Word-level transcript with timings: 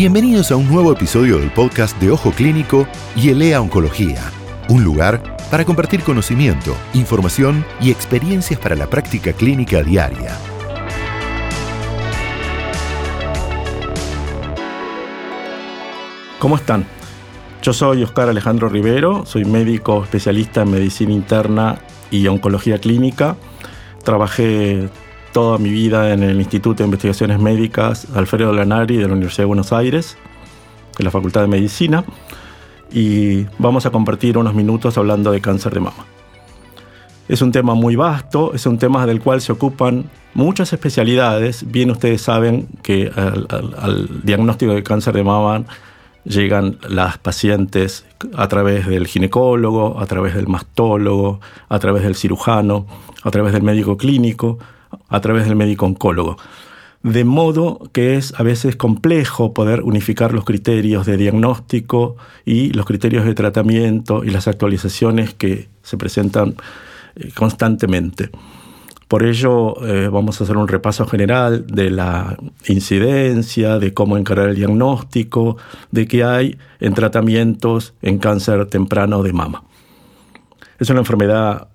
Bienvenidos 0.00 0.50
a 0.50 0.56
un 0.56 0.66
nuevo 0.66 0.92
episodio 0.92 1.36
del 1.36 1.50
podcast 1.50 1.94
de 2.00 2.10
Ojo 2.10 2.30
Clínico 2.30 2.86
y 3.14 3.28
Elea 3.28 3.60
Oncología, 3.60 4.32
un 4.70 4.82
lugar 4.82 5.36
para 5.50 5.66
compartir 5.66 6.02
conocimiento, 6.02 6.74
información 6.94 7.66
y 7.82 7.90
experiencias 7.90 8.58
para 8.58 8.76
la 8.76 8.86
práctica 8.86 9.34
clínica 9.34 9.82
diaria. 9.82 10.38
¿Cómo 16.38 16.56
están? 16.56 16.86
Yo 17.60 17.74
soy 17.74 18.02
Oscar 18.02 18.30
Alejandro 18.30 18.70
Rivero, 18.70 19.26
soy 19.26 19.44
médico 19.44 20.02
especialista 20.02 20.62
en 20.62 20.70
medicina 20.70 21.12
interna 21.12 21.78
y 22.10 22.26
oncología 22.26 22.78
clínica. 22.78 23.36
Trabajé 24.02 24.88
toda 25.32 25.58
mi 25.58 25.70
vida 25.70 26.12
en 26.12 26.22
el 26.22 26.38
Instituto 26.38 26.82
de 26.82 26.84
Investigaciones 26.84 27.38
Médicas 27.38 28.06
Alfredo 28.14 28.52
Lanari 28.52 28.96
de 28.96 29.06
la 29.06 29.12
Universidad 29.12 29.42
de 29.42 29.46
Buenos 29.46 29.72
Aires, 29.72 30.16
en 30.98 31.04
la 31.04 31.10
Facultad 31.10 31.42
de 31.42 31.46
Medicina, 31.46 32.04
y 32.92 33.44
vamos 33.58 33.86
a 33.86 33.90
compartir 33.90 34.36
unos 34.36 34.54
minutos 34.54 34.98
hablando 34.98 35.30
de 35.30 35.40
cáncer 35.40 35.72
de 35.74 35.80
mama. 35.80 36.04
Es 37.28 37.42
un 37.42 37.52
tema 37.52 37.74
muy 37.74 37.94
vasto, 37.94 38.52
es 38.54 38.66
un 38.66 38.78
tema 38.78 39.06
del 39.06 39.20
cual 39.20 39.40
se 39.40 39.52
ocupan 39.52 40.10
muchas 40.34 40.72
especialidades. 40.72 41.70
Bien 41.70 41.90
ustedes 41.90 42.22
saben 42.22 42.66
que 42.82 43.10
al, 43.14 43.46
al 43.78 44.22
diagnóstico 44.24 44.74
de 44.74 44.82
cáncer 44.82 45.14
de 45.14 45.22
mama 45.22 45.64
llegan 46.24 46.78
las 46.88 47.18
pacientes 47.18 48.04
a 48.36 48.48
través 48.48 48.86
del 48.86 49.06
ginecólogo, 49.06 50.00
a 50.00 50.06
través 50.06 50.34
del 50.34 50.48
mastólogo, 50.48 51.40
a 51.68 51.78
través 51.78 52.02
del 52.02 52.16
cirujano, 52.16 52.86
a 53.22 53.30
través 53.30 53.52
del 53.52 53.62
médico 53.62 53.96
clínico, 53.96 54.58
a 55.08 55.20
través 55.20 55.46
del 55.46 55.56
médico 55.56 55.86
oncólogo. 55.86 56.36
De 57.02 57.24
modo 57.24 57.80
que 57.92 58.16
es 58.16 58.34
a 58.38 58.42
veces 58.42 58.76
complejo 58.76 59.54
poder 59.54 59.82
unificar 59.82 60.34
los 60.34 60.44
criterios 60.44 61.06
de 61.06 61.16
diagnóstico 61.16 62.16
y 62.44 62.72
los 62.74 62.84
criterios 62.84 63.24
de 63.24 63.34
tratamiento 63.34 64.22
y 64.22 64.30
las 64.30 64.48
actualizaciones 64.48 65.32
que 65.32 65.68
se 65.82 65.96
presentan 65.96 66.56
eh, 67.16 67.30
constantemente. 67.34 68.30
Por 69.08 69.24
ello 69.24 69.84
eh, 69.84 70.08
vamos 70.08 70.40
a 70.40 70.44
hacer 70.44 70.56
un 70.56 70.68
repaso 70.68 71.04
general 71.04 71.66
de 71.66 71.90
la 71.90 72.36
incidencia, 72.68 73.78
de 73.78 73.92
cómo 73.92 74.16
encarar 74.16 74.50
el 74.50 74.54
diagnóstico, 74.54 75.56
de 75.90 76.06
qué 76.06 76.22
hay 76.22 76.58
en 76.78 76.94
tratamientos 76.94 77.94
en 78.02 78.18
cáncer 78.18 78.66
temprano 78.66 79.24
de 79.24 79.32
mama. 79.32 79.64
Es 80.78 80.90
una 80.90 81.00
enfermedad 81.00 81.69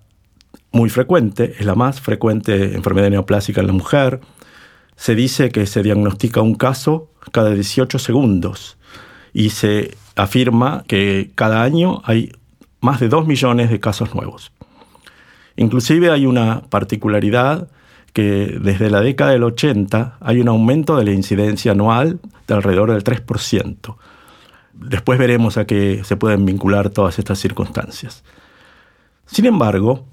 muy 0.75 0.89
frecuente, 0.89 1.55
es 1.57 1.65
la 1.65 1.73
más 1.73 2.01
frecuente 2.01 2.75
enfermedad 2.75 3.09
neoplásica 3.09 3.61
en 3.61 3.67
la 3.67 3.73
mujer. 3.73 4.19
Se 4.97 5.15
dice 5.15 5.49
que 5.49 5.65
se 5.67 5.81
diagnostica 5.81 6.41
un 6.41 6.55
caso 6.55 7.09
cada 7.31 7.51
18 7.51 7.97
segundos 7.97 8.77
y 9.33 9.51
se 9.51 9.95
afirma 10.17 10.83
que 10.85 11.31
cada 11.33 11.63
año 11.63 12.01
hay 12.03 12.33
más 12.81 12.99
de 12.99 13.07
2 13.07 13.25
millones 13.25 13.69
de 13.69 13.79
casos 13.79 14.13
nuevos. 14.13 14.51
Inclusive 15.55 16.11
hay 16.11 16.25
una 16.25 16.63
particularidad 16.69 17.69
que 18.11 18.57
desde 18.61 18.89
la 18.89 18.99
década 18.99 19.31
del 19.31 19.43
80 19.43 20.17
hay 20.19 20.41
un 20.41 20.49
aumento 20.49 20.97
de 20.97 21.05
la 21.05 21.11
incidencia 21.11 21.71
anual 21.71 22.19
de 22.47 22.53
alrededor 22.53 22.91
del 22.91 23.03
3%. 23.03 23.95
Después 24.73 25.19
veremos 25.19 25.57
a 25.57 25.65
qué 25.65 26.01
se 26.03 26.17
pueden 26.17 26.45
vincular 26.45 26.89
todas 26.89 27.17
estas 27.17 27.39
circunstancias. 27.39 28.25
Sin 29.25 29.45
embargo, 29.45 30.05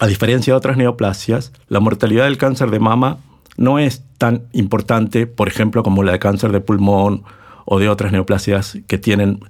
a 0.00 0.06
diferencia 0.06 0.52
de 0.52 0.58
otras 0.58 0.76
neoplasias, 0.76 1.52
la 1.68 1.80
mortalidad 1.80 2.24
del 2.24 2.38
cáncer 2.38 2.70
de 2.70 2.80
mama 2.80 3.18
no 3.56 3.78
es 3.78 4.02
tan 4.18 4.42
importante, 4.52 5.26
por 5.26 5.48
ejemplo, 5.48 5.82
como 5.82 6.02
la 6.02 6.12
de 6.12 6.18
cáncer 6.18 6.52
de 6.52 6.60
pulmón 6.60 7.22
o 7.64 7.78
de 7.78 7.88
otras 7.88 8.12
neoplasias 8.12 8.78
que 8.86 8.98
tienen 8.98 9.40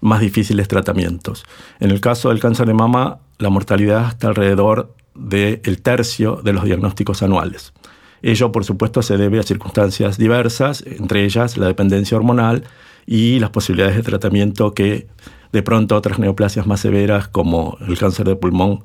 más 0.00 0.20
difíciles 0.20 0.68
tratamientos. 0.68 1.44
En 1.80 1.90
el 1.90 2.00
caso 2.00 2.28
del 2.28 2.40
cáncer 2.40 2.66
de 2.66 2.74
mama, 2.74 3.20
la 3.38 3.48
mortalidad 3.48 4.08
está 4.08 4.28
alrededor 4.28 4.94
del 5.14 5.80
tercio 5.80 6.40
de 6.42 6.52
los 6.52 6.64
diagnósticos 6.64 7.22
anuales. 7.22 7.72
Ello, 8.20 8.52
por 8.52 8.64
supuesto, 8.64 9.02
se 9.02 9.16
debe 9.16 9.38
a 9.38 9.42
circunstancias 9.42 10.18
diversas, 10.18 10.82
entre 10.86 11.24
ellas 11.24 11.56
la 11.56 11.66
dependencia 11.66 12.16
hormonal 12.16 12.64
y 13.06 13.38
las 13.38 13.50
posibilidades 13.50 13.96
de 13.96 14.02
tratamiento 14.02 14.72
que 14.74 15.08
de 15.52 15.62
pronto 15.62 15.96
otras 15.96 16.18
neoplasias 16.18 16.66
más 16.66 16.80
severas, 16.80 17.28
como 17.28 17.78
el 17.86 17.98
cáncer 17.98 18.26
de 18.26 18.36
pulmón, 18.36 18.80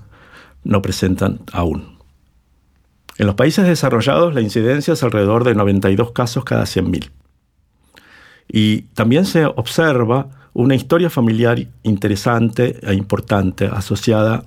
no 0.63 0.81
presentan 0.81 1.39
aún. 1.51 1.99
En 3.17 3.25
los 3.25 3.35
países 3.35 3.67
desarrollados 3.67 4.33
la 4.33 4.41
incidencia 4.41 4.93
es 4.93 5.03
alrededor 5.03 5.43
de 5.43 5.55
92 5.55 6.11
casos 6.11 6.45
cada 6.45 6.63
100.000. 6.63 7.09
Y 8.47 8.81
también 8.93 9.25
se 9.25 9.45
observa 9.45 10.29
una 10.53 10.75
historia 10.75 11.09
familiar 11.09 11.59
interesante 11.83 12.79
e 12.81 12.93
importante 12.93 13.65
asociada 13.65 14.43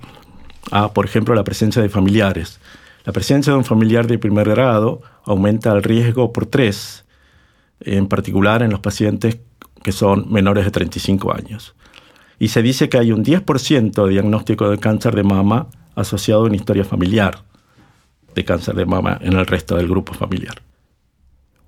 a, 0.71 0.93
por 0.93 1.05
ejemplo, 1.05 1.35
la 1.35 1.43
presencia 1.43 1.81
de 1.81 1.89
familiares. 1.89 2.59
La 3.05 3.13
presencia 3.13 3.53
de 3.53 3.59
un 3.59 3.65
familiar 3.65 4.07
de 4.07 4.17
primer 4.17 4.49
grado 4.49 5.01
aumenta 5.25 5.71
el 5.71 5.83
riesgo 5.83 6.33
por 6.33 6.45
tres, 6.45 7.05
en 7.79 8.07
particular 8.07 8.63
en 8.63 8.71
los 8.71 8.79
pacientes 8.79 9.37
que 9.83 9.91
son 9.91 10.31
menores 10.31 10.65
de 10.65 10.71
35 10.71 11.33
años. 11.33 11.75
Y 12.39 12.47
se 12.49 12.61
dice 12.61 12.89
que 12.89 12.97
hay 12.97 13.11
un 13.11 13.23
10% 13.23 14.05
de 14.05 14.11
diagnóstico 14.11 14.69
de 14.69 14.79
cáncer 14.79 15.15
de 15.15 15.23
mama 15.23 15.67
asociado 15.95 16.41
a 16.41 16.45
una 16.45 16.55
historia 16.55 16.83
familiar 16.83 17.43
de 18.33 18.45
cáncer 18.45 18.75
de 18.75 18.85
mama 18.85 19.17
en 19.21 19.33
el 19.33 19.45
resto 19.45 19.75
del 19.75 19.87
grupo 19.87 20.13
familiar. 20.13 20.55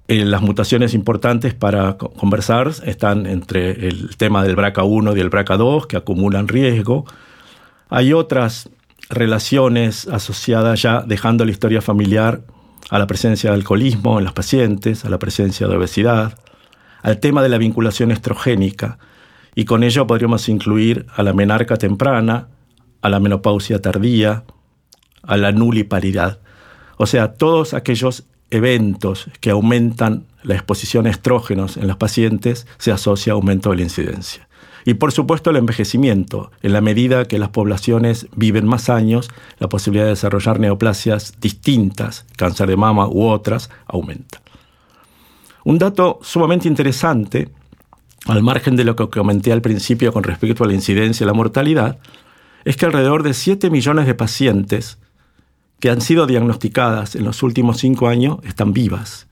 Eh, 0.08 0.24
las 0.24 0.42
mutaciones 0.42 0.94
importantes 0.94 1.54
para 1.54 1.98
conversar 1.98 2.72
están 2.86 3.26
entre 3.26 3.88
el 3.88 4.16
tema 4.18 4.44
del 4.44 4.56
BRCA1 4.56 5.18
y 5.18 5.20
el 5.20 5.32
BRCA2, 5.32 5.88
que 5.88 5.98
acumulan 5.98 6.48
riesgo. 6.48 7.06
Hay 7.90 8.14
otras 8.14 8.70
relaciones 9.10 10.08
asociadas 10.08 10.82
ya, 10.82 11.02
dejando 11.02 11.44
la 11.44 11.52
historia 11.52 11.82
familiar, 11.82 12.42
a 12.92 13.00
la 13.00 13.08
presencia 13.08 13.50
de 13.50 13.56
alcoholismo 13.56 14.20
en 14.20 14.26
los 14.26 14.34
pacientes, 14.34 15.06
a 15.06 15.10
la 15.10 15.18
presencia 15.18 15.68
de 15.68 15.76
obesidad, 15.76 16.38
al 17.02 17.20
tema 17.20 17.42
de 17.42 17.50
la 17.50 17.58
vinculación 17.58 18.12
estrogénica, 18.12 19.00
y 19.56 19.66
con 19.66 19.84
ello 19.84 20.06
podríamos 20.06 20.50
incluir 20.50 21.08
a 21.16 21.24
la 21.24 21.34
menarca 21.34 21.78
temprana, 21.78 22.48
a 23.06 23.10
la 23.10 23.20
menopausia 23.20 23.80
tardía, 23.80 24.46
a 25.22 25.38
la 25.38 25.52
nuliparidad. 25.52 26.40
O 26.98 27.06
sea, 27.06 27.34
todos 27.34 27.76
aquellos 27.76 28.24
eventos 28.50 29.30
que 29.42 29.52
aumentan 29.52 30.26
la 30.42 30.56
exposición 30.56 31.06
a 31.06 31.12
estrógenos 31.12 31.78
en 31.78 31.88
los 31.88 31.98
pacientes 31.98 32.66
se 32.80 32.92
asocia 32.92 33.34
a 33.34 33.36
aumento 33.36 33.70
de 33.70 33.76
la 33.76 33.84
incidencia. 33.84 34.48
Y 34.86 34.96
por 34.96 35.12
supuesto 35.12 35.52
el 35.52 35.58
envejecimiento. 35.58 36.50
En 36.64 36.74
la 36.74 36.82
medida 36.82 37.26
que 37.26 37.38
las 37.38 37.50
poblaciones 37.50 38.28
viven 38.36 38.66
más 38.66 38.90
años, 38.90 39.30
la 39.60 39.70
posibilidad 39.70 40.06
de 40.06 40.12
desarrollar 40.12 40.60
neoplasias 40.60 41.34
distintas, 41.40 42.26
cáncer 42.38 42.68
de 42.70 42.76
mama 42.76 43.08
u 43.08 43.28
otras, 43.28 43.70
aumenta. 43.86 44.42
Un 45.64 45.78
dato 45.78 46.18
sumamente 46.24 46.68
interesante, 46.68 47.50
al 48.26 48.42
margen 48.42 48.76
de 48.76 48.84
lo 48.84 48.96
que 48.96 49.10
comenté 49.10 49.52
al 49.52 49.62
principio 49.62 50.12
con 50.12 50.24
respecto 50.24 50.64
a 50.64 50.68
la 50.68 50.74
incidencia 50.74 51.24
y 51.24 51.28
la 51.28 51.34
mortalidad, 51.34 52.00
es 52.66 52.78
que 52.78 52.86
alrededor 52.86 53.24
de 53.24 53.34
7 53.34 53.70
millones 53.70 54.08
de 54.08 54.16
pacientes 54.16 54.98
que 55.80 55.90
han 55.90 56.02
sido 56.02 56.26
diagnosticadas 56.26 57.16
en 57.16 57.24
los 57.24 57.44
últimos 57.44 57.78
5 57.78 58.08
años 58.08 58.38
están 58.44 58.74
vivas. 58.74 59.28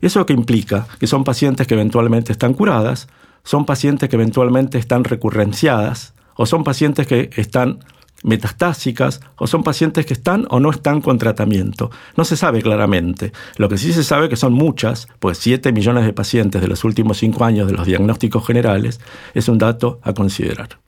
¿Eso 0.00 0.24
que 0.26 0.32
implica? 0.32 0.88
Que 0.98 1.06
son 1.06 1.22
pacientes 1.22 1.66
que 1.66 1.74
eventualmente 1.74 2.32
están 2.32 2.54
curadas, 2.54 3.08
son 3.44 3.66
pacientes 3.66 4.08
que 4.08 4.16
eventualmente 4.16 4.78
están 4.78 5.04
recurrenciadas, 5.04 6.14
o 6.34 6.46
son 6.46 6.64
pacientes 6.64 7.06
que 7.06 7.30
están 7.36 7.80
metastásicas, 8.24 9.20
o 9.36 9.46
son 9.46 9.62
pacientes 9.62 10.06
que 10.06 10.14
están 10.14 10.46
o 10.48 10.60
no 10.60 10.70
están 10.70 11.00
con 11.00 11.18
tratamiento. 11.18 11.90
No 12.16 12.24
se 12.24 12.36
sabe 12.36 12.62
claramente. 12.62 13.32
Lo 13.56 13.68
que 13.68 13.78
sí 13.78 13.92
se 13.92 14.04
sabe 14.04 14.28
que 14.28 14.36
son 14.36 14.52
muchas, 14.54 15.08
pues 15.18 15.38
7 15.38 15.72
millones 15.72 16.06
de 16.06 16.12
pacientes 16.12 16.62
de 16.62 16.68
los 16.68 16.84
últimos 16.84 17.18
5 17.18 17.44
años 17.44 17.66
de 17.66 17.74
los 17.74 17.86
diagnósticos 17.86 18.46
generales 18.46 19.00
es 19.34 19.48
un 19.48 19.58
dato 19.58 20.00
a 20.02 20.14
considerar. 20.14 20.78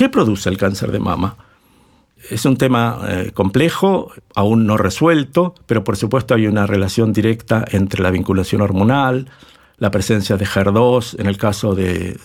¿Qué 0.00 0.08
produce 0.08 0.48
el 0.48 0.56
cáncer 0.56 0.92
de 0.92 0.98
mama? 0.98 1.36
Es 2.30 2.46
un 2.46 2.56
tema 2.56 3.00
eh, 3.06 3.32
complejo, 3.34 4.10
aún 4.34 4.64
no 4.64 4.78
resuelto, 4.78 5.54
pero 5.66 5.84
por 5.84 5.98
supuesto 5.98 6.32
hay 6.32 6.46
una 6.46 6.66
relación 6.66 7.12
directa 7.12 7.66
entre 7.70 8.02
la 8.02 8.10
vinculación 8.10 8.62
hormonal, 8.62 9.28
la 9.76 9.90
presencia 9.90 10.38
de 10.38 10.46
HER2 10.46 11.20
en 11.20 11.26
el 11.26 11.36
caso 11.36 11.74
de, 11.74 12.18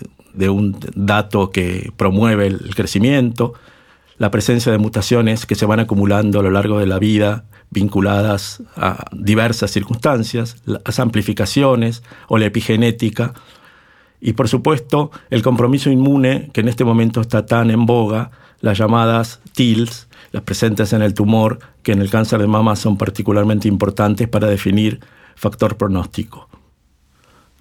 un 0.48 0.80
dato 0.96 1.52
que 1.52 1.92
promueve 1.98 2.48
el 2.48 2.74
crecimiento, 2.76 3.56
la 4.18 4.32
presencia 4.32 4.72
de 4.72 4.78
mutaciones 4.78 5.46
que 5.46 5.56
se 5.56 5.66
van 5.66 5.82
acumulando 5.82 6.40
a 6.40 6.44
lo 6.44 6.52
largo 6.52 6.80
de 6.80 6.86
la 6.86 6.98
vida 6.98 7.44
vinculadas 7.72 8.64
a 8.78 9.04
diversas 9.12 9.72
circunstancias, 9.72 10.62
las 10.64 10.98
amplificaciones 11.02 12.04
o 12.30 12.38
la 12.38 12.46
epigenética, 12.46 13.34
y 14.22 14.34
por 14.34 14.48
supuesto, 14.48 15.12
el 15.30 15.42
compromiso 15.42 15.90
inmune, 15.90 16.50
que 16.54 16.62
en 16.62 16.68
este 16.68 16.84
momento 16.84 17.22
está 17.22 17.46
tan 17.46 17.70
en 17.72 17.86
boga, 17.86 18.32
las 18.62 18.78
llamadas 18.78 19.42
TILs, 19.54 20.08
las 20.32 20.44
presentes 20.44 20.94
en 20.94 21.02
el 21.02 21.14
tumor, 21.14 21.60
que 21.84 21.92
en 21.92 22.02
el 22.02 22.10
cáncer 22.10 22.40
de 22.40 22.48
mama 22.48 22.76
son 22.76 22.98
particularmente 22.98 23.68
importantes 23.68 24.28
para 24.28 24.48
definir 24.48 25.00
factor 25.36 25.78
pronóstico. 25.78 26.50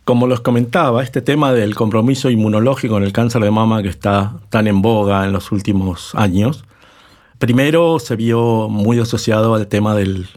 Como 0.05 0.27
los 0.27 0.41
comentaba, 0.41 1.03
este 1.03 1.23
tema 1.23 1.53
del 1.53 1.75
compromiso 1.75 2.31
inmunológico 2.31 2.97
en 2.99 3.05
el 3.05 3.13
cáncer 3.13 3.43
de 3.43 3.51
mama 3.51 3.83
que 3.83 3.89
está 3.89 4.41
tan 4.51 4.67
en 4.67 4.83
boga 4.83 5.25
en 5.25 5.33
los 5.33 5.51
últimos 5.51 6.15
años, 6.15 6.65
primero 7.39 7.99
se 7.99 8.17
vio 8.17 8.69
muy 8.69 8.99
asociado 8.99 9.55
al 9.55 9.67
tema 9.67 9.95
del 9.95 10.29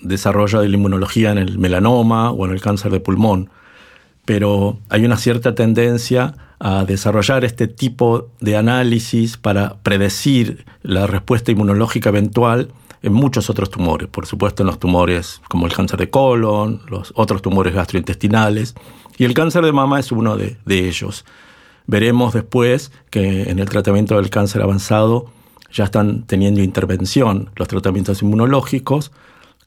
desarrollo 0.00 0.60
de 0.60 0.68
la 0.68 0.76
inmunología 0.76 1.32
en 1.32 1.38
el 1.38 1.58
melanoma 1.58 2.30
o 2.30 2.44
en 2.46 2.52
el 2.52 2.60
cáncer 2.60 2.92
de 2.92 3.00
pulmón, 3.00 3.50
pero 4.28 4.76
hay 4.90 5.06
una 5.06 5.16
cierta 5.16 5.54
tendencia 5.54 6.34
a 6.58 6.84
desarrollar 6.84 7.46
este 7.46 7.66
tipo 7.66 8.28
de 8.40 8.58
análisis 8.58 9.38
para 9.38 9.78
predecir 9.82 10.66
la 10.82 11.06
respuesta 11.06 11.50
inmunológica 11.50 12.10
eventual 12.10 12.68
en 13.00 13.14
muchos 13.14 13.48
otros 13.48 13.70
tumores, 13.70 14.06
por 14.10 14.26
supuesto 14.26 14.62
en 14.62 14.66
los 14.66 14.78
tumores 14.78 15.40
como 15.48 15.64
el 15.64 15.72
cáncer 15.72 15.98
de 16.00 16.10
colon, 16.10 16.82
los 16.90 17.14
otros 17.16 17.40
tumores 17.40 17.72
gastrointestinales, 17.72 18.74
y 19.16 19.24
el 19.24 19.32
cáncer 19.32 19.64
de 19.64 19.72
mama 19.72 19.98
es 19.98 20.12
uno 20.12 20.36
de, 20.36 20.58
ellos. 20.66 21.24
Veremos 21.86 22.34
después 22.34 22.92
que 23.08 23.44
en 23.44 23.58
el 23.60 23.70
tratamiento 23.70 24.16
del 24.16 24.28
cáncer 24.28 24.60
avanzado 24.60 25.32
ya 25.72 25.84
están 25.84 26.24
teniendo 26.24 26.60
intervención 26.60 27.48
los 27.56 27.66
tratamientos 27.66 28.20
inmunológicos 28.20 29.10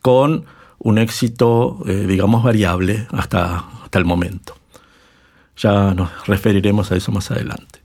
con 0.04 0.46
un 0.78 1.00
éxito, 1.00 1.80
eh, 1.88 2.06
digamos, 2.08 2.44
variable 2.44 3.08
hasta, 3.12 3.66
hasta 3.92 4.00
el 4.00 4.06
momento. 4.06 4.56
Ya 5.58 5.94
nos 5.94 6.26
referiremos 6.26 6.94
a 6.94 6.96
eso 6.96 7.12
más 7.12 7.30
adelante. 7.30 7.82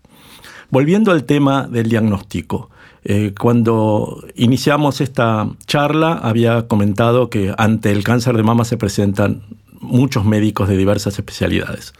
Volviendo 0.71 1.11
al 1.11 1.25
tema 1.25 1.67
del 1.67 1.89
diagnóstico, 1.89 2.71
eh, 3.03 3.35
cuando 3.37 4.25
iniciamos 4.37 5.01
esta 5.01 5.49
charla 5.67 6.13
había 6.13 6.69
comentado 6.69 7.29
que 7.29 7.53
ante 7.59 7.91
el 7.91 8.05
cáncer 8.05 8.37
de 8.37 8.45
mama 8.45 8.65
se 8.65 8.77
presentan 8.77 9.43
muchos 9.81 10.25
médicos 10.25 10.69
de 10.69 10.77
diversas 10.77 11.19
especialidades. 11.19 11.93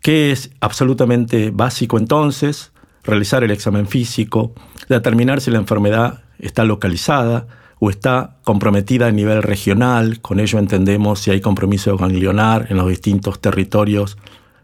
¿Qué 0.00 0.30
es 0.30 0.50
absolutamente 0.60 1.50
básico 1.50 1.98
entonces? 1.98 2.72
Realizar 3.04 3.44
el 3.44 3.50
examen 3.50 3.86
físico, 3.86 4.52
determinar 4.88 5.42
si 5.42 5.50
la 5.50 5.58
enfermedad 5.58 6.22
está 6.38 6.64
localizada, 6.64 7.46
o 7.80 7.90
está 7.90 8.36
comprometida 8.44 9.06
a 9.06 9.12
nivel 9.12 9.42
regional, 9.42 10.20
con 10.20 10.40
ello 10.40 10.58
entendemos 10.58 11.20
si 11.20 11.30
hay 11.30 11.40
compromiso 11.40 11.96
ganglionar 11.96 12.66
en 12.70 12.76
los 12.76 12.88
distintos 12.88 13.40
territorios 13.40 14.18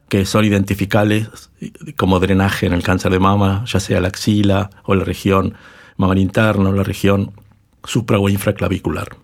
que 0.08 0.26
son 0.26 0.44
identificables 0.44 1.28
como 1.96 2.20
drenaje 2.20 2.66
en 2.66 2.72
el 2.72 2.82
cáncer 2.82 3.12
de 3.12 3.18
mama, 3.18 3.64
ya 3.66 3.80
sea 3.80 4.00
la 4.00 4.08
axila 4.08 4.70
o 4.84 4.94
la 4.94 5.04
región 5.04 5.54
mamar 5.96 6.18
interna 6.18 6.70
o 6.70 6.72
la 6.72 6.82
región 6.82 7.32
supra 7.84 8.18
o 8.18 8.28
infraclavicular. 8.28 9.16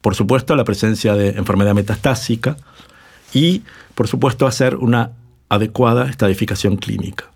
Por 0.00 0.14
supuesto, 0.14 0.56
la 0.56 0.64
presencia 0.64 1.14
de 1.14 1.30
enfermedad 1.30 1.74
metastásica 1.74 2.56
y, 3.34 3.62
por 3.94 4.08
supuesto, 4.08 4.46
hacer 4.46 4.76
una 4.76 5.12
adecuada 5.48 6.08
estadificación 6.08 6.76
clínica. 6.76 7.30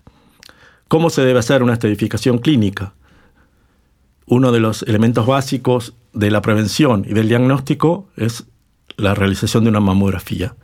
¿Cómo 0.87 1.09
se 1.09 1.23
debe 1.23 1.39
hacer 1.39 1.61
una 1.63 1.73
estadificación 1.73 2.39
clínica? 2.39 2.93
Uno 4.25 4.51
de 4.51 4.59
los 4.59 4.83
elementos 4.83 5.25
básicos 5.25 5.93
de 6.13 6.31
la 6.31 6.41
prevención 6.41 7.05
y 7.07 7.13
del 7.13 7.29
diagnóstico 7.29 8.09
es 8.15 8.45
la 8.97 9.13
realización 9.13 9.63
de 9.63 9.69
una 9.69 9.79
mamografía. 9.79 10.55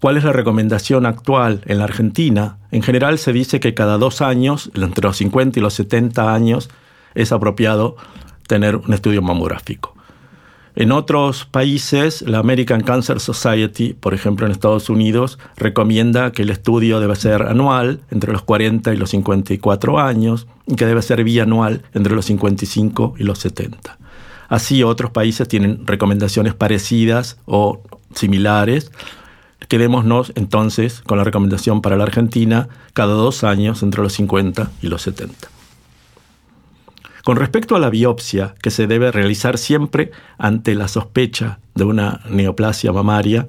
¿Cuál 0.00 0.18
es 0.18 0.24
la 0.24 0.32
recomendación 0.32 1.06
actual 1.06 1.62
en 1.64 1.78
la 1.78 1.84
Argentina? 1.84 2.58
En 2.70 2.82
general 2.82 3.18
se 3.18 3.32
dice 3.32 3.60
que 3.60 3.74
cada 3.74 3.96
dos 3.96 4.20
años, 4.20 4.70
entre 4.74 5.06
los 5.06 5.16
50 5.16 5.58
y 5.58 5.62
los 5.62 5.74
70 5.74 6.34
años, 6.34 6.68
es 7.14 7.32
apropiado 7.32 7.96
tener 8.46 8.76
un 8.76 8.92
estudio 8.92 9.22
mamográfico. 9.22 9.95
En 10.78 10.92
otros 10.92 11.46
países, 11.46 12.20
la 12.20 12.38
American 12.38 12.82
Cancer 12.82 13.18
Society, 13.18 13.94
por 13.94 14.12
ejemplo 14.12 14.44
en 14.44 14.52
Estados 14.52 14.90
Unidos, 14.90 15.38
recomienda 15.56 16.32
que 16.32 16.42
el 16.42 16.50
estudio 16.50 17.00
debe 17.00 17.16
ser 17.16 17.44
anual 17.44 18.00
entre 18.10 18.30
los 18.30 18.42
40 18.42 18.92
y 18.92 18.98
los 18.98 19.08
54 19.08 19.98
años 19.98 20.46
y 20.66 20.76
que 20.76 20.84
debe 20.84 21.00
ser 21.00 21.24
bianual 21.24 21.82
entre 21.94 22.14
los 22.14 22.26
55 22.26 23.14
y 23.18 23.22
los 23.22 23.38
70. 23.38 23.96
Así 24.48 24.82
otros 24.82 25.10
países 25.12 25.48
tienen 25.48 25.86
recomendaciones 25.86 26.52
parecidas 26.52 27.38
o 27.46 27.80
similares. 28.14 28.92
Quedémonos 29.68 30.32
entonces 30.34 31.00
con 31.00 31.16
la 31.16 31.24
recomendación 31.24 31.80
para 31.80 31.96
la 31.96 32.04
Argentina 32.04 32.68
cada 32.92 33.14
dos 33.14 33.44
años 33.44 33.82
entre 33.82 34.02
los 34.02 34.12
50 34.12 34.70
y 34.82 34.88
los 34.88 35.00
70. 35.00 35.55
Con 37.26 37.38
respecto 37.38 37.74
a 37.74 37.80
la 37.80 37.90
biopsia, 37.90 38.54
que 38.62 38.70
se 38.70 38.86
debe 38.86 39.10
realizar 39.10 39.58
siempre 39.58 40.12
ante 40.38 40.76
la 40.76 40.86
sospecha 40.86 41.58
de 41.74 41.82
una 41.82 42.20
neoplasia 42.30 42.92
mamaria, 42.92 43.48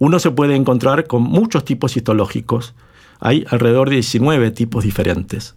uno 0.00 0.18
se 0.18 0.32
puede 0.32 0.56
encontrar 0.56 1.06
con 1.06 1.22
muchos 1.22 1.64
tipos 1.64 1.96
histológicos. 1.96 2.74
Hay 3.20 3.44
alrededor 3.50 3.88
de 3.88 3.94
19 3.94 4.50
tipos 4.50 4.82
diferentes, 4.82 5.54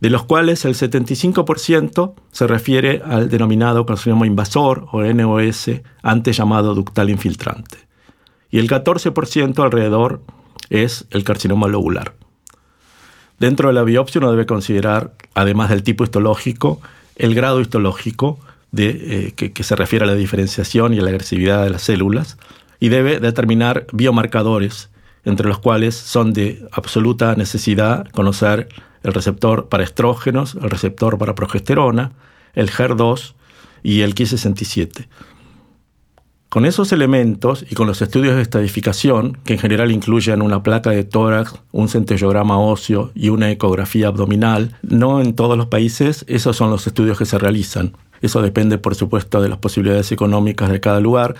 de 0.00 0.10
los 0.10 0.24
cuales 0.24 0.66
el 0.66 0.74
75% 0.74 2.12
se 2.32 2.46
refiere 2.46 3.00
al 3.02 3.30
denominado 3.30 3.86
carcinoma 3.86 4.26
invasor 4.26 4.88
o 4.92 5.02
NOS, 5.02 5.70
antes 6.02 6.36
llamado 6.36 6.74
ductal 6.74 7.08
infiltrante. 7.08 7.78
Y 8.50 8.58
el 8.58 8.68
14% 8.68 9.58
alrededor 9.64 10.20
es 10.68 11.06
el 11.12 11.24
carcinoma 11.24 11.66
lobular. 11.66 12.25
Dentro 13.38 13.68
de 13.68 13.74
la 13.74 13.82
biopsia 13.82 14.18
uno 14.20 14.30
debe 14.30 14.46
considerar, 14.46 15.12
además 15.34 15.70
del 15.70 15.82
tipo 15.82 16.04
histológico, 16.04 16.80
el 17.16 17.34
grado 17.34 17.60
histológico 17.60 18.38
de, 18.72 19.32
eh, 19.38 19.50
que, 19.50 19.62
se 19.62 19.76
refiere 19.76 20.04
a 20.04 20.08
la 20.08 20.14
diferenciación 20.14 20.94
y 20.94 20.98
a 20.98 21.02
la 21.02 21.10
agresividad 21.10 21.64
de 21.64 21.70
las 21.70 21.82
células 21.82 22.38
y 22.80 22.88
debe 22.88 23.20
determinar 23.20 23.86
biomarcadores, 23.92 24.90
entre 25.24 25.48
los 25.48 25.58
cuales 25.58 25.94
son 25.94 26.32
de 26.32 26.66
absoluta 26.72 27.34
necesidad 27.34 28.08
conocer 28.10 28.68
el 29.02 29.12
receptor 29.12 29.68
para 29.68 29.84
estrógenos, 29.84 30.54
el 30.54 30.70
receptor 30.70 31.18
para 31.18 31.34
progesterona, 31.34 32.12
el 32.54 32.70
HER2 32.70 33.34
y 33.82 34.00
el 34.00 34.14
Ki67. 34.14 35.06
Con 36.48 36.64
esos 36.64 36.92
elementos 36.92 37.66
y 37.68 37.74
con 37.74 37.88
los 37.88 38.00
estudios 38.00 38.36
de 38.36 38.42
estadificación, 38.42 39.36
que 39.44 39.54
en 39.54 39.58
general 39.58 39.90
incluyen 39.90 40.42
una 40.42 40.62
placa 40.62 40.90
de 40.90 41.02
tórax, 41.02 41.54
un 41.72 41.88
centellograma 41.88 42.58
óseo 42.60 43.10
y 43.16 43.30
una 43.30 43.50
ecografía 43.50 44.06
abdominal, 44.06 44.76
no 44.82 45.20
en 45.20 45.34
todos 45.34 45.58
los 45.58 45.66
países 45.66 46.24
esos 46.28 46.56
son 46.56 46.70
los 46.70 46.86
estudios 46.86 47.18
que 47.18 47.26
se 47.26 47.38
realizan. 47.38 47.96
Eso 48.22 48.42
depende, 48.42 48.78
por 48.78 48.94
supuesto, 48.94 49.42
de 49.42 49.48
las 49.48 49.58
posibilidades 49.58 50.12
económicas 50.12 50.70
de 50.70 50.80
cada 50.80 51.00
lugar. 51.00 51.34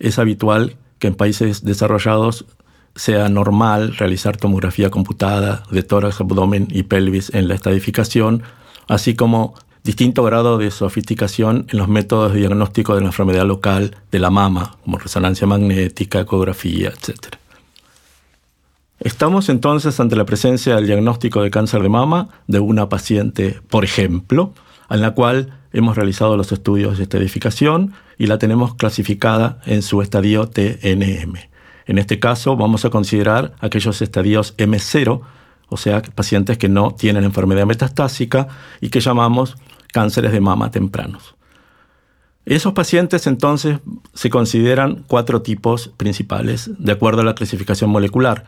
Es 0.00 0.18
habitual 0.18 0.76
que 0.98 1.06
en 1.06 1.14
países 1.14 1.64
desarrollados 1.64 2.44
sea 2.96 3.28
normal 3.28 3.96
realizar 3.96 4.36
tomografía 4.36 4.90
computada 4.90 5.62
de 5.70 5.84
tórax, 5.84 6.20
abdomen 6.20 6.66
y 6.70 6.82
pelvis 6.82 7.32
en 7.32 7.46
la 7.46 7.54
estadificación, 7.54 8.42
así 8.88 9.14
como 9.14 9.54
distinto 9.90 10.22
grado 10.22 10.56
de 10.56 10.70
sofisticación 10.70 11.66
en 11.68 11.78
los 11.80 11.88
métodos 11.88 12.32
de 12.32 12.38
diagnóstico 12.38 12.94
de 12.94 13.00
la 13.00 13.08
enfermedad 13.08 13.44
local 13.44 13.96
de 14.12 14.20
la 14.20 14.30
mama, 14.30 14.76
como 14.84 14.98
resonancia 14.98 15.48
magnética, 15.48 16.20
ecografía, 16.20 16.90
etc. 16.90 17.34
Estamos 19.00 19.48
entonces 19.48 19.98
ante 19.98 20.14
la 20.14 20.24
presencia 20.24 20.76
del 20.76 20.86
diagnóstico 20.86 21.42
de 21.42 21.50
cáncer 21.50 21.82
de 21.82 21.88
mama 21.88 22.28
de 22.46 22.60
una 22.60 22.88
paciente, 22.88 23.60
por 23.68 23.82
ejemplo, 23.82 24.52
en 24.90 25.00
la 25.00 25.10
cual 25.10 25.58
hemos 25.72 25.96
realizado 25.96 26.36
los 26.36 26.52
estudios 26.52 26.98
de 26.98 27.02
estadificación 27.02 27.92
y 28.16 28.28
la 28.28 28.38
tenemos 28.38 28.76
clasificada 28.76 29.58
en 29.66 29.82
su 29.82 30.02
estadio 30.02 30.46
TNM. 30.46 31.34
En 31.86 31.98
este 31.98 32.20
caso 32.20 32.54
vamos 32.54 32.84
a 32.84 32.90
considerar 32.90 33.54
aquellos 33.58 34.00
estadios 34.02 34.56
M0, 34.56 35.20
o 35.68 35.76
sea, 35.76 36.00
pacientes 36.02 36.58
que 36.58 36.68
no 36.68 36.92
tienen 36.92 37.24
enfermedad 37.24 37.66
metastásica 37.66 38.46
y 38.80 38.90
que 38.90 39.00
llamamos 39.00 39.56
cánceres 39.92 40.32
de 40.32 40.40
mama 40.40 40.70
tempranos. 40.70 41.34
Esos 42.46 42.72
pacientes 42.72 43.26
entonces 43.26 43.78
se 44.14 44.30
consideran 44.30 45.04
cuatro 45.06 45.42
tipos 45.42 45.88
principales 45.96 46.70
de 46.78 46.92
acuerdo 46.92 47.20
a 47.20 47.24
la 47.24 47.34
clasificación 47.34 47.90
molecular. 47.90 48.46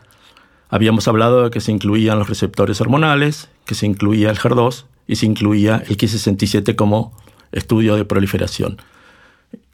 Habíamos 0.69 1.07
hablado 1.07 1.43
de 1.43 1.51
que 1.51 1.61
se 1.61 1.71
incluían 1.71 2.19
los 2.19 2.27
receptores 2.27 2.81
hormonales, 2.81 3.49
que 3.65 3.75
se 3.75 3.85
incluía 3.85 4.29
el 4.31 4.37
HER2 4.37 4.85
y 5.07 5.17
se 5.17 5.25
incluía 5.25 5.83
el 5.87 5.97
Ki67 5.97 6.75
como 6.75 7.13
estudio 7.51 7.95
de 7.95 8.05
proliferación. 8.05 8.77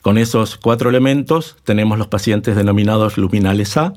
Con 0.01 0.17
esos 0.17 0.57
cuatro 0.57 0.89
elementos 0.89 1.55
tenemos 1.63 1.97
los 1.97 2.07
pacientes 2.07 2.55
denominados 2.55 3.17
luminales 3.17 3.77
A, 3.77 3.93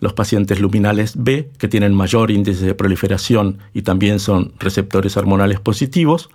los 0.00 0.12
pacientes 0.12 0.60
luminales 0.60 1.14
B, 1.16 1.50
que 1.58 1.68
tienen 1.68 1.94
mayor 1.94 2.30
índice 2.30 2.64
de 2.64 2.74
proliferación 2.74 3.58
y 3.74 3.82
también 3.82 4.20
son 4.20 4.52
receptores 4.58 5.16
hormonales 5.16 5.60
positivos, 5.60 6.30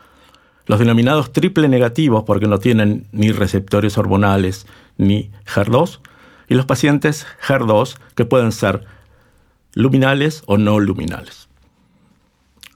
los 0.66 0.80
denominados 0.80 1.34
triple 1.34 1.68
negativos 1.68 2.24
porque 2.24 2.48
no 2.48 2.60
tienen 2.60 3.08
ni 3.12 3.32
receptores 3.32 3.98
hormonales 3.98 4.66
ni 4.98 5.32
HER2, 5.46 6.00
y 6.48 6.56
los 6.56 6.66
pacientes 6.66 7.26
HER2 7.46 7.98
que 8.16 8.26
pueden 8.26 8.52
ser 8.52 8.86
luminales 9.74 10.44
o 10.46 10.58
no 10.58 10.80
luminales. 10.80 11.48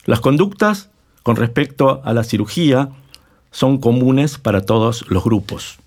Las 0.06 0.22
conductas 0.22 0.90
con 1.24 1.36
respecto 1.36 2.02
a 2.04 2.14
la 2.14 2.24
cirugía 2.24 2.90
son 3.52 3.78
comunes 3.78 4.38
para 4.38 4.62
todos 4.62 5.06
los 5.10 5.24
grupos. 5.24 5.80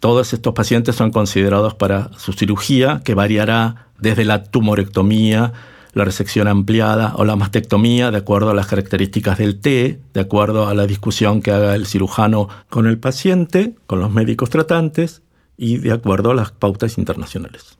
Todos 0.00 0.32
estos 0.32 0.54
pacientes 0.54 0.96
son 0.96 1.10
considerados 1.10 1.74
para 1.74 2.10
su 2.18 2.32
cirugía, 2.32 3.02
que 3.04 3.14
variará 3.14 3.88
desde 3.98 4.24
la 4.24 4.44
tumorectomía, 4.44 5.52
la 5.96 6.04
resección 6.04 6.46
ampliada 6.46 7.14
o 7.16 7.24
la 7.24 7.36
mastectomía, 7.36 8.10
de 8.10 8.18
acuerdo 8.18 8.50
a 8.50 8.54
las 8.54 8.66
características 8.66 9.38
del 9.38 9.58
T, 9.58 9.98
de 10.12 10.20
acuerdo 10.20 10.68
a 10.68 10.74
la 10.74 10.86
discusión 10.86 11.40
que 11.40 11.52
haga 11.52 11.74
el 11.74 11.86
cirujano 11.86 12.50
con 12.68 12.86
el 12.86 12.98
paciente, 12.98 13.74
con 13.86 14.00
los 14.00 14.10
médicos 14.10 14.50
tratantes 14.50 15.22
y 15.56 15.78
de 15.78 15.92
acuerdo 15.92 16.32
a 16.32 16.34
las 16.34 16.50
pautas 16.50 16.98
internacionales. 16.98 17.78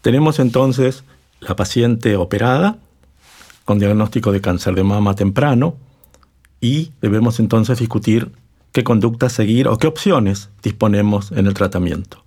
Tenemos 0.00 0.38
entonces 0.38 1.04
la 1.40 1.54
paciente 1.56 2.16
operada 2.16 2.78
con 3.66 3.78
diagnóstico 3.78 4.32
de 4.32 4.40
cáncer 4.40 4.74
de 4.74 4.82
mama 4.82 5.14
temprano 5.14 5.76
y 6.58 6.92
debemos 7.02 7.38
entonces 7.38 7.80
discutir 7.80 8.32
qué 8.72 8.82
conducta 8.82 9.28
seguir 9.28 9.68
o 9.68 9.76
qué 9.76 9.88
opciones 9.88 10.48
disponemos 10.62 11.32
en 11.32 11.46
el 11.46 11.52
tratamiento 11.52 12.24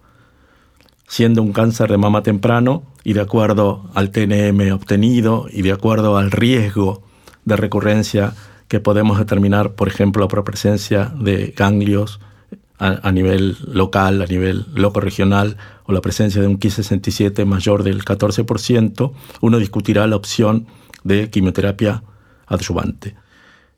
siendo 1.14 1.44
un 1.44 1.54
cáncer 1.54 1.92
de 1.92 1.98
mama 1.98 2.24
temprano 2.24 2.82
y 3.04 3.14
de 3.14 3.22
acuerdo 3.22 3.88
al 3.94 4.10
TNM 4.10 4.72
obtenido 4.74 5.46
y 5.52 5.62
de 5.62 5.72
acuerdo 5.72 6.18
al 6.18 6.32
riesgo 6.32 7.04
de 7.46 7.56
recurrencia 7.56 8.34
que 8.68 8.80
podemos 8.80 9.20
determinar, 9.20 9.74
por 9.76 9.88
ejemplo, 9.88 10.28
por 10.28 10.44
presencia 10.44 11.14
de 11.16 11.54
ganglios 11.56 12.20
a, 12.80 13.12
nivel 13.12 13.58
local, 13.68 14.24
a 14.24 14.26
nivel 14.26 14.66
loco 14.74 15.02
regional, 15.02 15.58
o 15.84 15.94
la 15.94 16.02
presencia 16.02 16.42
de 16.42 16.48
un 16.48 16.60
Ki67 16.60 17.46
mayor 17.46 17.84
del 17.84 18.04
14%, 18.04 19.14
uno 19.40 19.60
discutirá 19.60 20.08
la 20.08 20.16
opción 20.16 20.66
de 21.04 21.30
quimioterapia 21.30 22.02
adyuvante. 22.48 23.16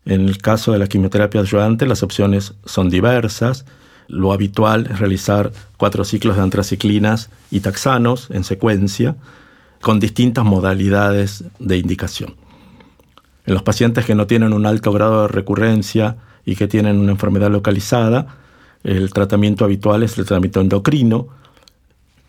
En 0.06 0.22
el 0.22 0.38
caso 0.38 0.72
de 0.72 0.80
la 0.80 0.88
quimioterapia 0.88 1.42
adyuvante, 1.42 1.86
las 1.86 2.02
opciones 2.02 2.54
son 2.64 2.90
diversas. 2.90 3.66
Lo 4.08 4.34
habitual 4.34 4.88
es 4.92 5.00
realizar 5.00 5.52
cuatro 5.78 6.04
ciclos 6.04 6.36
de 6.36 6.44
antraciclinas 6.44 7.30
y 7.52 7.62
taxanos 7.62 8.30
en 8.32 8.44
secuencia 8.44 9.16
con 9.82 10.00
distintas 10.00 10.46
modalidades 10.46 11.44
de 11.60 11.78
indicación. 11.78 12.36
En 13.46 13.54
los 13.54 13.64
pacientes 13.64 14.06
que 14.06 14.16
no 14.16 14.28
tienen 14.28 14.54
un 14.54 14.66
alto 14.66 14.92
grado 14.92 15.24
de 15.24 15.28
recurrencia 15.28 16.18
y 16.46 16.56
que 16.56 16.68
tienen 16.68 16.98
una 16.98 17.12
enfermedad 17.12 17.52
localizada, 17.52 18.38
el 18.84 19.12
tratamiento 19.14 19.66
habitual 19.66 20.04
es 20.04 20.18
el 20.18 20.26
tratamiento 20.26 20.62
endocrino. 20.62 21.28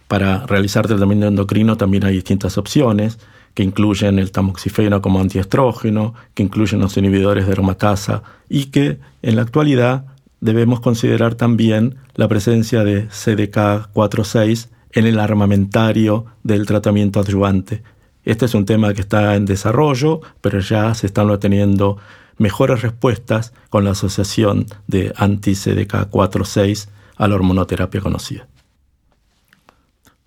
Para 0.08 0.46
realizar 0.46 0.86
tratamiento 0.86 1.26
endocrino 1.26 1.76
también 1.76 2.04
hay 2.04 2.14
distintas 2.14 2.58
opciones 2.58 3.18
que 3.54 3.62
incluyen 3.62 4.18
el 4.18 4.32
tamoxifeno 4.32 5.00
como 5.00 5.20
antiestrógeno, 5.20 6.14
que 6.34 6.42
incluyen 6.42 6.80
los 6.80 6.96
inhibidores 6.98 7.46
de 7.46 7.52
aromatasa 7.52 8.22
y 8.50 8.66
que 8.66 8.98
en 9.22 9.36
la 9.36 9.42
actualidad 9.42 10.04
debemos 10.46 10.80
considerar 10.80 11.34
también 11.34 11.96
la 12.14 12.28
presencia 12.28 12.84
de 12.84 13.08
CDK4-6 13.08 14.68
en 14.92 15.06
el 15.06 15.18
armamentario 15.18 16.26
del 16.44 16.66
tratamiento 16.66 17.20
adyuvante. 17.20 17.82
Este 18.24 18.46
es 18.46 18.54
un 18.54 18.64
tema 18.64 18.94
que 18.94 19.00
está 19.00 19.34
en 19.34 19.44
desarrollo, 19.44 20.20
pero 20.40 20.60
ya 20.60 20.94
se 20.94 21.08
están 21.08 21.30
obteniendo 21.30 21.98
mejores 22.38 22.82
respuestas 22.82 23.52
con 23.70 23.84
la 23.84 23.90
asociación 23.90 24.66
de 24.86 25.12
anti-CDK4-6 25.16 26.88
a 27.16 27.28
la 27.28 27.34
hormonoterapia 27.34 28.00
conocida. 28.00 28.46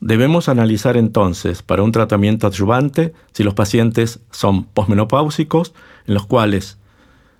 Debemos 0.02 0.50
analizar 0.50 0.98
entonces 0.98 1.62
para 1.62 1.84
un 1.84 1.92
tratamiento 1.92 2.48
adyuvante 2.48 3.14
si 3.32 3.44
los 3.44 3.54
pacientes 3.54 4.20
son 4.32 4.66
posmenopáusicos, 4.66 5.74
en 6.08 6.14
los 6.14 6.26
cuales 6.26 6.79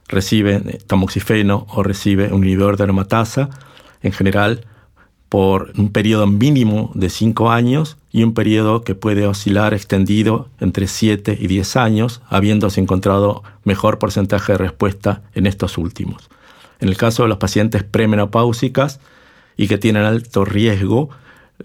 recibe 0.10 0.60
tamoxifeno 0.88 1.66
o 1.70 1.84
recibe 1.84 2.34
un 2.34 2.44
inhibidor 2.44 2.76
de 2.76 2.84
aromatasa, 2.84 3.50
en 4.02 4.12
general 4.12 4.66
por 5.30 5.72
un 5.78 5.92
periodo 5.92 6.26
mínimo 6.26 6.92
de 6.96 7.10
5 7.10 7.52
años 7.52 7.98
y 8.12 8.24
un 8.24 8.34
periodo 8.34 8.84
que 8.84 8.96
puede 8.96 9.28
oscilar 9.28 9.76
extendido 9.76 10.50
entre 10.60 10.88
7 10.88 11.38
y 11.40 11.48
10 11.48 11.78
años, 11.78 12.22
habiéndose 12.28 12.82
encontrado 12.82 13.44
mejor 13.64 14.00
porcentaje 14.00 14.54
de 14.54 14.58
respuesta 14.58 15.22
en 15.36 15.46
estos 15.46 15.78
últimos. 15.78 16.30
En 16.80 16.90
el 16.90 16.98
caso 16.98 17.24
de 17.24 17.30
los 17.30 17.38
pacientes 17.38 17.84
premenopáusicas 17.84 19.00
y 19.56 19.68
que 19.68 19.78
tienen 19.78 20.04
alto 20.04 20.44
riesgo, 20.46 21.10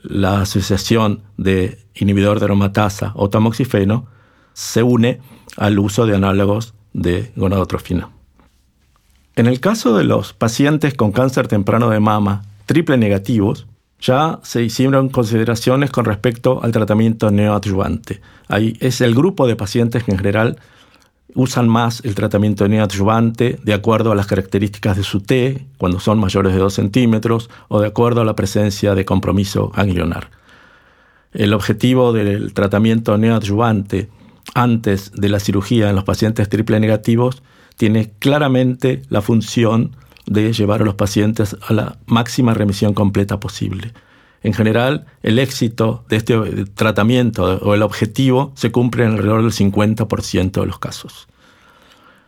la 0.02 0.42
asociación 0.42 1.22
de 1.38 1.78
inhibidor 1.94 2.40
de 2.40 2.46
aromatasa 2.46 3.12
o 3.14 3.30
tamoxifeno 3.30 4.06
se 4.52 4.82
une 4.82 5.20
al 5.56 5.78
uso 5.78 6.04
de 6.04 6.16
análogos 6.16 6.74
de 6.92 7.32
gonadotrofina. 7.36 8.13
En 9.36 9.46
el 9.46 9.58
caso 9.58 9.96
de 9.96 10.04
los 10.04 10.32
pacientes 10.32 10.94
con 10.94 11.10
cáncer 11.10 11.48
temprano 11.48 11.90
de 11.90 11.98
mama 11.98 12.44
triple 12.66 12.96
negativos, 12.96 13.66
ya 14.00 14.38
se 14.42 14.62
hicieron 14.62 15.08
consideraciones 15.08 15.90
con 15.90 16.04
respecto 16.04 16.62
al 16.62 16.70
tratamiento 16.70 17.32
neoadyuvante. 17.32 18.20
Ahí 18.46 18.76
es 18.80 19.00
el 19.00 19.14
grupo 19.14 19.48
de 19.48 19.56
pacientes 19.56 20.04
que 20.04 20.12
en 20.12 20.18
general 20.18 20.58
usan 21.34 21.68
más 21.68 22.00
el 22.04 22.14
tratamiento 22.14 22.68
neoadyuvante 22.68 23.58
de 23.60 23.74
acuerdo 23.74 24.12
a 24.12 24.14
las 24.14 24.28
características 24.28 24.96
de 24.96 25.02
su 25.02 25.20
T, 25.20 25.66
cuando 25.78 25.98
son 25.98 26.20
mayores 26.20 26.52
de 26.52 26.60
2 26.60 26.72
centímetros, 26.72 27.50
o 27.66 27.80
de 27.80 27.88
acuerdo 27.88 28.20
a 28.20 28.24
la 28.24 28.36
presencia 28.36 28.94
de 28.94 29.04
compromiso 29.04 29.70
ganglionar. 29.70 30.30
El 31.32 31.54
objetivo 31.54 32.12
del 32.12 32.54
tratamiento 32.54 33.18
neoadyuvante 33.18 34.08
antes 34.54 35.10
de 35.10 35.28
la 35.28 35.40
cirugía 35.40 35.90
en 35.90 35.96
los 35.96 36.04
pacientes 36.04 36.48
triple 36.48 36.78
negativos 36.78 37.42
tiene 37.76 38.12
claramente 38.18 39.02
la 39.08 39.22
función 39.22 39.96
de 40.26 40.52
llevar 40.52 40.82
a 40.82 40.84
los 40.84 40.94
pacientes 40.94 41.56
a 41.66 41.72
la 41.72 41.98
máxima 42.06 42.54
remisión 42.54 42.94
completa 42.94 43.40
posible. 43.40 43.92
En 44.42 44.52
general, 44.52 45.06
el 45.22 45.38
éxito 45.38 46.04
de 46.08 46.16
este 46.16 46.64
tratamiento 46.74 47.44
o 47.62 47.74
el 47.74 47.82
objetivo 47.82 48.52
se 48.54 48.70
cumple 48.70 49.04
en 49.04 49.12
alrededor 49.12 49.42
del 49.42 49.52
50% 49.52 50.60
de 50.60 50.66
los 50.66 50.78
casos. 50.78 51.28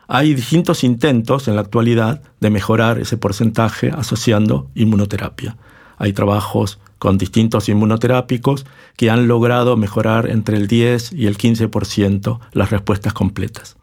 Hay 0.09 0.35
distintos 0.35 0.85
intentos 0.85 1.49
en 1.49 1.57
la 1.57 1.62
actualidad 1.62 2.23
de 2.41 2.50
mejorar 2.50 2.99
ese 2.99 3.17
porcentaje 3.17 3.91
asociando 3.91 4.71
inmunoterapia. 4.75 5.57
Hay 5.99 6.12
trabajos 6.12 6.79
con 6.99 7.19
distintos 7.19 7.69
inmunoterápicos 7.69 8.67
que 8.97 9.11
han 9.11 9.29
logrado 9.29 9.76
mejorar 9.76 10.31
entre 10.31 10.57
el 10.57 10.69
10 10.69 11.12
y 11.12 11.26
el 11.26 11.37
15% 11.37 12.38
las 12.53 12.71
respuestas 12.71 13.12
completas. 13.12 13.76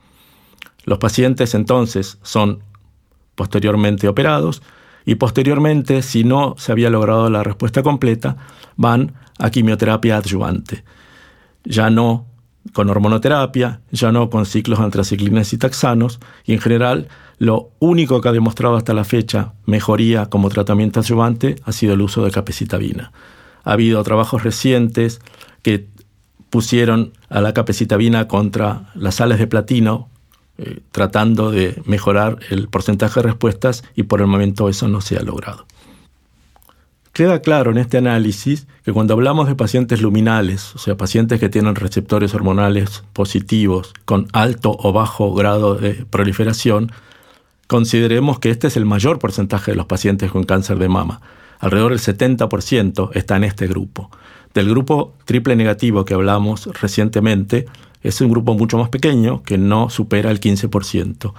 Los 0.86 0.98
pacientes 0.98 1.56
entonces 1.56 2.18
son 2.22 2.64
posteriormente 3.36 4.08
operados 4.08 4.62
y 5.06 5.16
posteriormente, 5.16 6.02
si 6.02 6.24
no 6.24 6.56
se 6.58 6.72
había 6.72 6.90
logrado 6.90 7.30
la 7.30 7.44
respuesta 7.44 7.84
completa, 7.84 8.38
van 8.76 9.14
a 9.40 9.50
quimioterapia 9.50 10.18
adyuvante. 10.18 10.84
Ya 11.66 11.90
no 11.90 12.26
con 12.72 12.90
hormonoterapia, 12.90 13.82
ya 13.92 14.12
no 14.12 14.30
con 14.30 14.46
ciclos 14.46 14.80
antraciclinas 14.80 15.52
y 15.52 15.58
taxanos, 15.58 16.20
y 16.46 16.54
en 16.54 16.60
general 16.60 17.10
lo 17.38 17.72
único 17.80 18.22
que 18.22 18.30
ha 18.30 18.32
demostrado 18.32 18.78
hasta 18.78 18.94
la 18.94 19.04
fecha 19.04 19.54
mejoría 19.66 20.28
como 20.28 20.50
tratamiento 20.50 21.02
adyuvante 21.02 21.58
ha 21.66 21.74
sido 21.74 21.94
el 21.94 22.02
uso 22.02 22.24
de 22.24 22.32
capecitabina. 22.32 23.12
Ha 23.66 23.74
habido 23.74 24.02
trabajos 24.04 24.44
recientes 24.44 25.20
que 25.62 25.88
pusieron 26.50 27.14
a 27.30 27.42
la 27.42 27.54
capecitabina 27.54 28.28
contra 28.28 28.92
las 28.94 29.16
sales 29.16 29.40
de 29.40 29.48
platino 29.48 30.10
eh, 30.58 30.82
tratando 30.92 31.52
de 31.52 31.82
mejorar 31.86 32.40
el 32.50 32.68
porcentaje 32.68 33.20
de 33.20 33.28
respuestas 33.28 33.84
y 33.96 34.04
por 34.04 34.22
el 34.22 34.28
momento 34.28 34.70
eso 34.70 34.88
no 34.88 35.02
se 35.02 35.18
ha 35.18 35.22
logrado. 35.22 35.66
Queda 37.14 37.42
claro 37.42 37.70
en 37.70 37.78
este 37.78 37.98
análisis 37.98 38.66
que 38.84 38.92
cuando 38.92 39.14
hablamos 39.14 39.48
de 39.48 39.54
pacientes 39.54 40.02
luminales, 40.02 40.74
o 40.74 40.80
sea, 40.80 40.98
pacientes 40.98 41.40
que 41.40 41.48
tienen 41.48 41.76
receptores 41.76 42.34
hormonales 42.34 43.04
positivos 43.14 43.94
con 44.06 44.28
alto 44.34 44.76
o 44.80 44.94
bajo 44.94 45.32
grado 45.36 45.76
de 45.76 46.06
proliferación, 46.10 46.92
consideremos 47.68 48.40
que 48.40 48.50
este 48.50 48.68
es 48.68 48.78
el 48.78 48.86
mayor 48.86 49.20
porcentaje 49.20 49.72
de 49.72 49.78
los 49.78 49.86
pacientes 49.86 50.32
con 50.32 50.44
cáncer 50.44 50.80
de 50.80 50.90
mama. 50.90 51.22
Alrededor 51.60 51.92
del 51.92 52.00
70% 52.00 53.12
está 53.14 53.38
en 53.38 53.44
este 53.44 53.68
grupo. 53.68 54.10
Del 54.54 54.70
grupo 54.70 55.14
triple 55.26 55.56
negativo 55.56 56.06
que 56.06 56.16
hablamos 56.16 56.66
recientemente, 56.82 57.68
es 58.04 58.20
un 58.22 58.30
grupo 58.30 58.54
mucho 58.54 58.78
más 58.78 58.90
pequeño 58.90 59.44
que 59.44 59.58
no 59.58 59.90
supera 59.90 60.30
el 60.30 60.40
15%. 60.40 61.34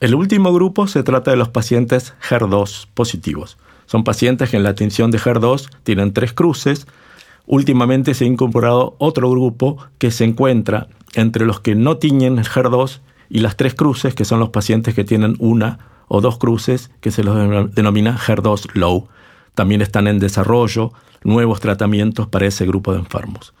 El 0.00 0.14
último 0.14 0.52
grupo 0.52 0.86
se 0.86 1.02
trata 1.02 1.30
de 1.30 1.38
los 1.38 1.48
pacientes 1.48 2.14
HER2 2.28 2.88
positivos. 2.92 3.56
Son 3.86 4.04
pacientes 4.04 4.50
que 4.50 4.56
en 4.56 4.62
la 4.62 4.70
atención 4.70 5.10
de 5.10 5.18
HER2 5.18 5.70
tienen 5.82 6.12
tres 6.12 6.32
cruces. 6.32 6.86
Últimamente 7.46 8.14
se 8.14 8.24
ha 8.24 8.28
incorporado 8.28 8.96
otro 8.98 9.30
grupo 9.30 9.78
que 9.98 10.10
se 10.10 10.24
encuentra 10.24 10.88
entre 11.14 11.46
los 11.46 11.60
que 11.60 11.74
no 11.74 11.96
tiñen 11.96 12.38
el 12.38 12.46
HER2 12.46 13.00
y 13.30 13.40
las 13.40 13.56
tres 13.56 13.74
cruces, 13.74 14.14
que 14.14 14.24
son 14.24 14.40
los 14.40 14.50
pacientes 14.50 14.94
que 14.94 15.04
tienen 15.04 15.36
una 15.38 15.78
o 16.08 16.20
dos 16.20 16.38
cruces, 16.38 16.90
que 17.00 17.10
se 17.10 17.24
los 17.24 17.74
denomina 17.74 18.18
HER2 18.18 18.74
low. 18.74 19.08
También 19.54 19.80
están 19.80 20.06
en 20.06 20.18
desarrollo 20.18 20.92
nuevos 21.22 21.60
tratamientos 21.60 22.28
para 22.28 22.46
ese 22.46 22.66
grupo 22.66 22.92
de 22.92 22.98
enfermos. 22.98 23.54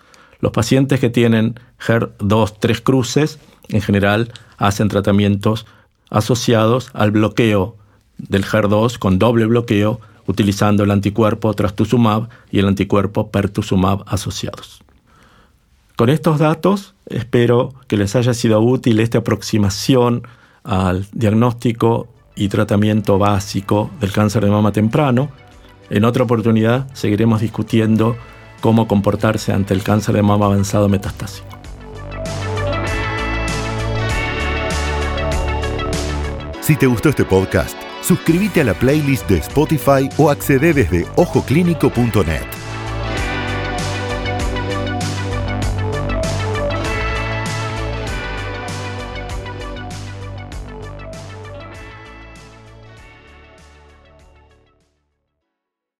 Los 0.44 0.52
pacientes 0.52 1.00
que 1.00 1.08
tienen 1.08 1.58
HER2 1.80 2.56
tres 2.60 2.82
cruces, 2.82 3.38
en 3.70 3.80
general, 3.80 4.30
hacen 4.58 4.90
tratamientos 4.90 5.64
asociados 6.10 6.90
al 6.92 7.12
bloqueo 7.12 7.76
del 8.18 8.44
HER2 8.44 8.98
con 8.98 9.18
doble 9.18 9.46
bloqueo 9.46 10.02
utilizando 10.26 10.84
el 10.84 10.90
anticuerpo 10.90 11.54
trastuzumab 11.54 12.28
y 12.50 12.58
el 12.58 12.68
anticuerpo 12.68 13.30
pertuzumab 13.30 14.04
asociados. 14.06 14.82
Con 15.96 16.10
estos 16.10 16.38
datos 16.38 16.94
espero 17.06 17.72
que 17.88 17.96
les 17.96 18.14
haya 18.14 18.34
sido 18.34 18.60
útil 18.60 19.00
esta 19.00 19.20
aproximación 19.20 20.28
al 20.62 21.06
diagnóstico 21.12 22.08
y 22.36 22.48
tratamiento 22.48 23.16
básico 23.16 23.90
del 23.98 24.12
cáncer 24.12 24.44
de 24.44 24.50
mama 24.50 24.72
temprano. 24.72 25.30
En 25.88 26.04
otra 26.04 26.24
oportunidad 26.24 26.86
seguiremos 26.92 27.40
discutiendo 27.40 28.18
cómo 28.64 28.88
comportarse 28.88 29.52
ante 29.52 29.74
el 29.74 29.82
cáncer 29.82 30.14
de 30.14 30.22
mama 30.22 30.46
avanzado 30.46 30.88
metastásico. 30.88 31.46
Si 36.62 36.74
te 36.74 36.86
gustó 36.86 37.10
este 37.10 37.26
podcast, 37.26 37.76
suscríbete 38.00 38.62
a 38.62 38.64
la 38.64 38.72
playlist 38.72 39.28
de 39.28 39.36
Spotify 39.36 40.08
o 40.16 40.30
accede 40.30 40.72
desde 40.72 41.06
ojoclínico.net. 41.16 42.63